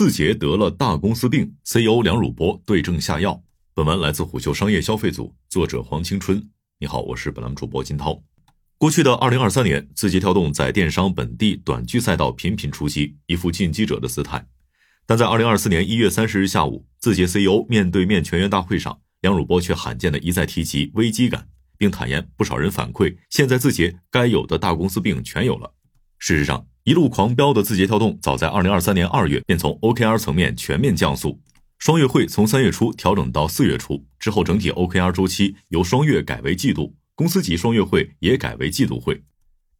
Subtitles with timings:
[0.00, 3.38] 字节得了大公司病，CEO 梁汝波对症下药。
[3.74, 6.42] 本文来自虎嗅商业消费组，作者黄青春。
[6.78, 8.18] 你好，我是本栏主播金涛。
[8.78, 14.42] 过去的二零二三年，字节跳动在电商本地短剧赛道频频出击，一副进击者的姿态。
[15.04, 21.46] 但在二零二四年一月三十日下午，字节 CEO 面对面全员大会上，梁汝波却罕见的一再提及危机感，
[21.76, 25.74] 并坦言不少人反馈，现在字节该有的大公司病全有了。
[26.18, 31.40] 事实上，一路狂飙的字节跳动，早在二零二三年二月便从 OKR 层面全面降速。
[31.78, 39.22] 双月会从三月初调整到四月初之后，整体 OKR 周期由双月改为季度，公司级双月会也改为季度会。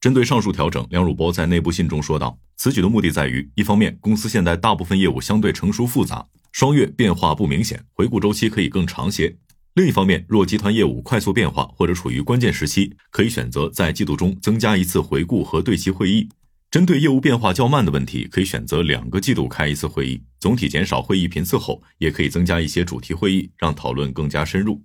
[0.00, 9.34] 针对上述调整，梁汝波在内部信中说道：“此举的目的在于，一方面，公司现在大部分业务相对成熟复杂，双月变化不明显，回顾周期可以更长些；
[9.74, 16.28] 另一方面，若集团业务快速变化或者处于关键时期，可以选择在季度中增加一次回顾和对齐会议。”
[16.70, 24.80] 针对业务变化较慢的问题，可以选择两个季度开一次会议，总体减少会议频次后，也可以增加一些主题会议，让讨论更加深入。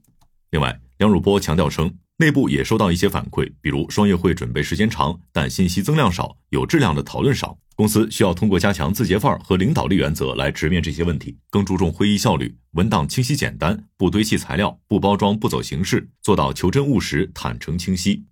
[0.50, 7.56] 另外，梁汝波强调称，内部也收到一些反馈，比如双月会准备时间长，但信息增量少，有质量的讨论少。
[7.76, 18.26] 公司需要通过加强字节范儿和领导力原则来直面这些问题，更注重会议效率，文档清晰简单，不堆砌材料，不包装，不走形式，做到求真务实、坦诚清晰。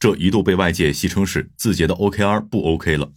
[0.00, 3.10] 这一度被外界戏称是字节的 OKR 不 OK 了。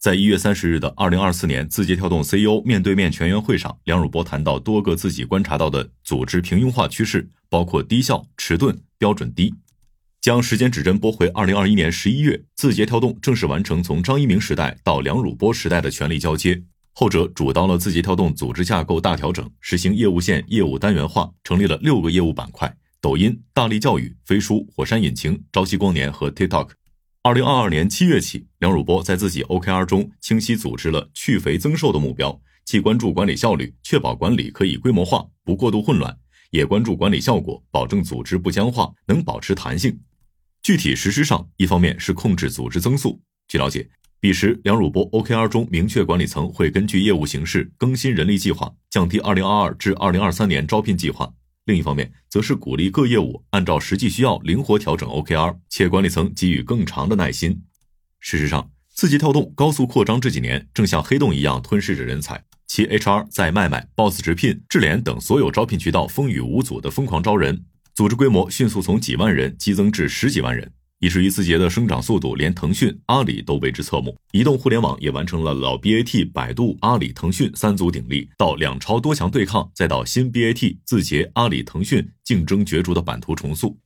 [0.00, 9.54] 在一月三十日的二零二四年字节跳动 CEO 面对面全员会上，梁汝波谈到多个自己观察到的组织平庸化趋势，包括低效、迟钝、标准低。
[10.20, 16.62] 将时间指针拨回二零二一年十一月，字节跳动正式完成从张一鸣时代到梁汝波时代的权力交接，
[16.92, 22.76] 后者主导了字节跳动组织架构大调整，实行业务线业务单元化，成立了六个业务板块。
[23.04, 26.70] 抖音、大力教育、飞书、火山引擎、朝夕光年和 TikTok。
[27.22, 36.16] 二零二二年七月起，梁汝波在自己 OKR 中清晰组织了去肥增瘦的目标，既关注管理效率，确保管理可以规模化，不过度混乱，
[36.48, 40.00] 也关注管理效果，保证组织不僵化，能保持弹性。
[40.62, 43.20] 具体实施上，一方面是控制组织增速。
[43.48, 43.86] 据了解，
[44.18, 51.30] 彼时梁汝波 OKR 中明确管理层会根据业务形势更新人力计划，降低二零二二至二零二三年招聘计划。
[51.66, 57.62] 另一方面，则是鼓励各业务按照实际需要灵活调整 OKR，且管理层给予更长的耐心。
[58.20, 67.64] 事实上，字节跳动高速扩张这几年，正像黑洞一样吞噬着人才，其 HR 在卖卖、Boss 直聘、智联等所有招聘渠道风雨无阻的疯狂招人，
[67.94, 70.70] 组织规模迅速从几万人激增至十几万人。
[71.04, 74.16] 以至于字节的生长速度，连腾讯、阿里都为之侧目。
[74.32, 83.78] 移动互联网也完成了老 BAT、百度、阿里、腾讯三足鼎立，到两超多强对抗，再到新 BAT、字节、阿里、腾讯竞争角逐的版图重塑。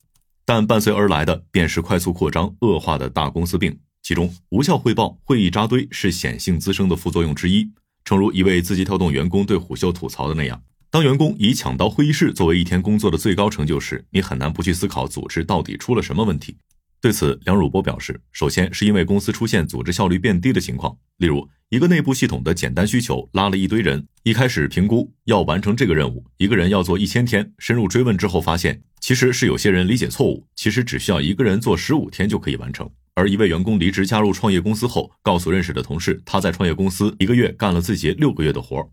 [0.45, 7.69] 但伴随而来的便是快速扩张恶化的大公司病，其中无效汇报、会议扎堆是显性滋生的副作用之一。
[8.05, 16.57] 诚如一位字节跳动员工对虎嗅吐槽的那样：“当员工以抢到会议室作为一天工作的最高成就时，你很难不去思考组织到底出了什么问题。”
[17.01, 32.91] 对此，梁汝波表示，首先是因为公司出现组织效率变低的情况，例如一个内部系统的简单需求拉了一堆人，一开始评估要完成这个任务，一个人要做一千天，深入追问之后发现，其实是有些人理解错误，其实只需要一个人做十五天就可以完成。
[33.15, 38.91] 而一位员工离职加入创业公司后，告诉认识的同事，他在创业公司一个月干了自己六个月的活。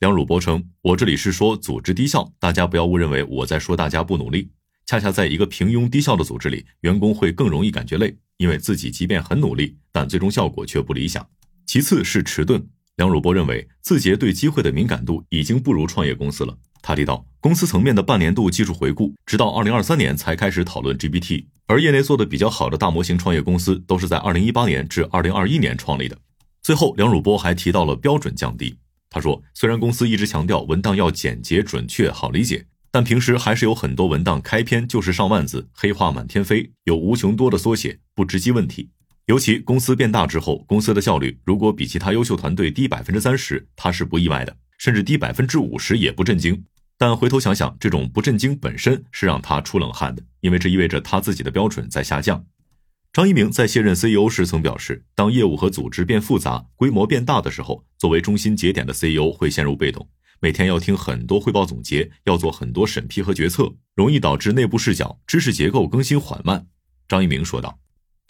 [0.00, 4.50] 梁汝波称，我这里是说组织低效，大家不要误认为我在说大家不努力。
[4.88, 11.28] 恰恰在一个平庸低效的组织里，员工会更容易感觉累，因为自己即便很努力，但最终效果却不理想。
[11.66, 12.66] 其次是迟钝。
[12.96, 16.56] 梁汝波认为，字节对机会的敏感度已经不如创业公司了。
[16.80, 26.16] 他提到，公司层面的半年度技术回顾，直到二零二三年才开始讨论 GPT，而业内做的比较好的大模型创业公司，都是在二零一八年至二零二一年创立的。
[26.62, 28.74] 最后，梁汝波还提到了标准降低。
[29.10, 32.64] 他说，虽然公司一直强调文档要简洁、准确、好理解。
[32.98, 38.90] 但平时还是有很多文档开篇就是上万字，黑话满天飞，有无穷多的缩写，不直击问题。
[39.26, 46.64] 尤其公司变大之后，公司的效率如果比其他优秀团队低百分之三十，他是不意外的，甚至低百分之五十也不震惊。
[46.98, 52.44] 但回头想想，这种不震惊本身是让他出冷汗的，因为这意味着他自己的标准在下降。
[53.12, 60.08] 张一鸣在卸任 CEO 时曾表示，当业务和组织变复杂、规模变大的时候，作为中心节点的 CEO 会陷入被动。
[60.40, 66.66] 每天要听很多汇报总结，要做很多审批和决策，容易导致内部视角、知识结构更新缓慢。
[67.08, 67.78] 张一鸣说道。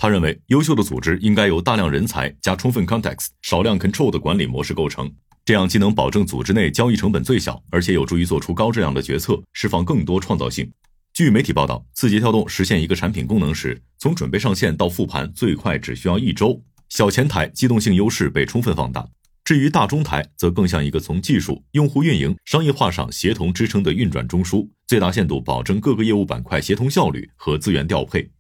[0.01, 5.13] 他认为，优秀的组织应该由大量人才加充分 context、少量 control 的管理模式构成，
[5.45, 10.73] 这样既能保证组织内交易成本最小，而且有助于做出高质量的决策，释放更多创造性。
[11.13, 19.05] 据媒体报道，字节跳动实现一个产品功能时，从准备上线到复盘最快只需要一周，小前台机动性优势被充分放大。
[19.49, 28.31] 至于大中台，则更像一个从技术、用户运营、商业化上协同支撑的运转中枢，最大限度保证各个业务板块协同效率和资源调配。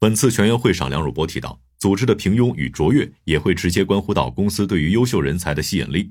[0.00, 6.10] 本次全员会上，梁汝波提到，组织的平庸与卓越也会直接关乎到公司对于优秀人才的吸引力。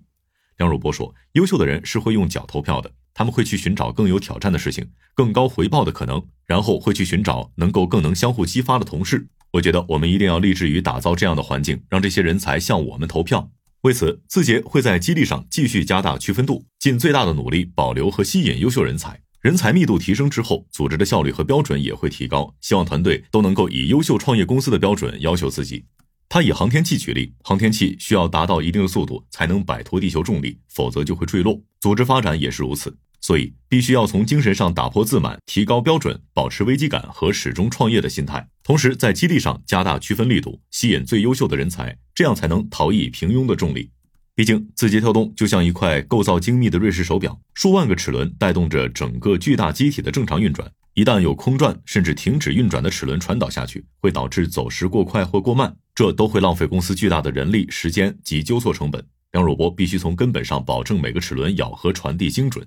[0.55, 9.27] 梁汝波说，优秀的人是会用脚投票的，他们会去寻找更有挑战的事情、更高回报的可能，然后会去寻找能够更能相互激发的同事。
[9.51, 13.51] 我觉得我们一定要立志于打造这样的环境，让这些人才向我们投票。
[13.85, 19.21] 为此，字节会在激励上继续加大区分度，尽最大的努力保留和吸引优秀人才。
[19.41, 22.51] 人才密度提升之后，组织的效率和标准也会提高。
[22.61, 25.85] 希望团队都能够以优秀创业公司的标准要求自己。
[26.27, 31.61] 他以航天器举例，航天器需要达到一定的速度才能摆脱地球重力，否则就会坠落。
[31.79, 32.97] 组织发展也是如此。
[33.21, 38.47] 所以，必须要从精神上打破自满，提高标准，保持危机感和始终创业的心态。
[38.65, 43.91] 同时，在激励上加大区分力度，吸引最优秀的人才，这样才能逃逸平庸的重力。
[44.33, 50.67] 毕竟，字节跳动就像一块构造精密的瑞士手表，数万个齿轮带动着整个巨大机体的正常运转。
[50.95, 59.05] 一旦有空转甚至停止运转的齿轮传导下去，会导致走时过快或过慢，这都会浪费公司巨大的人力、时间及纠错成本。
[59.33, 62.65] 梁汝波必须从根本上保证每个齿轮咬合传递精准。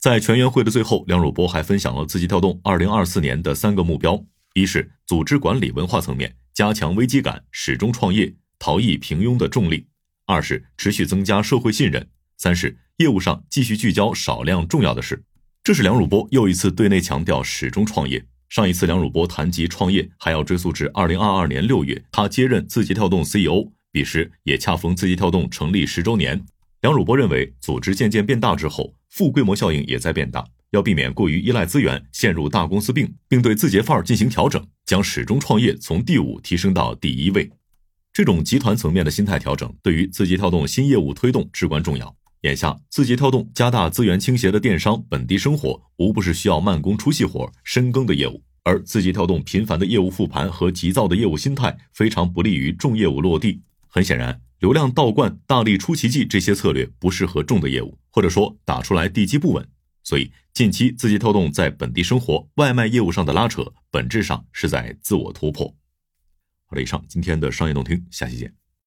[0.00, 4.24] 在全员会的最后，梁汝波还分享了字节跳动二零二四年的三个目标：
[4.56, 9.84] 一是组织管理文化层面加强危机感，始终创业，逃逸平庸的重力；
[10.24, 12.02] 二是持续增加社会信任；
[12.38, 15.22] 三是业务上继续聚焦少量重要的事。
[15.62, 18.24] 这是梁汝波又一次对内强调始终创业。
[18.48, 26.42] 上一次梁汝波谈及创业，还要追溯至二零二二年六月，他接任字节跳动 CEO，彼时也恰逢字节跳动成立十周年。
[26.82, 37.50] 梁汝波认为，组织渐渐变大之后，负规模效应也在变大，要避免过于依赖资源，陷入大公司病，并对字节范儿进行调整，将始终创业从第五提升到第一位。
[38.12, 42.14] 这种集团层面的心态调整，对于字节跳动新业务推动至关重要。
[42.42, 53.60] 眼下，字节跳动加大资源倾斜的电商本地生活，无不是需要慢工出细活、深耕的业务，而字节跳动频繁的业务复盘和急躁的业务心态，非常不利于重业务落地。
[53.88, 54.45] 很显然。
[54.66, 59.64] 流量倒灌、大力出奇迹这些策略不适合重的业务，或者说打出来地基不稳。
[60.02, 65.72] 所以近期字节跳动在本地生活、外卖业务上的拉扯，本质上是在自我突破。
[66.66, 68.65] 好了，以上今天的商业动听，下期见。